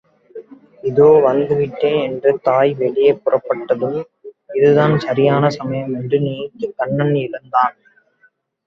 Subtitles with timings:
[0.83, 3.99] இதோ வந்து விட்டேன் என்று தாய் வெளியே புறப்பட்டதும்,
[4.53, 7.75] இதுதான் சரியான சமயம் என்று நினைத்துக் கண்ணன் எழுந்தான்.